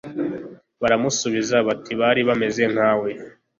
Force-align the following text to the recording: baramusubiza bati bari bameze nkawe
baramusubiza 0.81 1.55
bati 1.67 1.93
bari 2.01 2.21
bameze 2.29 2.63
nkawe 2.73 3.09